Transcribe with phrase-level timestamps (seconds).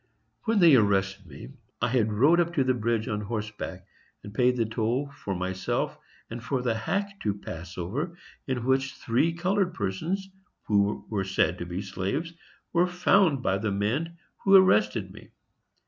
[0.45, 1.49] When they arrested me,
[1.79, 3.85] I had rode up to the bridge on horseback
[4.23, 5.95] and paid the toll for myself
[6.27, 8.17] and for the hack to pass over,
[8.47, 10.27] in which three colored persons,
[10.63, 12.33] who were said to be slaves,
[12.73, 15.29] were found by the men who arrested me.